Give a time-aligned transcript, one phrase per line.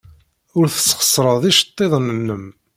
[0.57, 2.45] Ur tesxeṣreḍ iceḍḍiḍen-nnem.